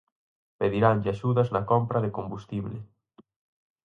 Pediranlle 0.59 1.09
axudas 1.13 1.49
na 1.55 1.61
compra 1.71 2.03
de 2.05 2.13
combustible. 2.17 2.77